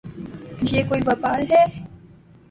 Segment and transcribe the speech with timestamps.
[0.71, 1.63] یہ کوئی وبال ہے۔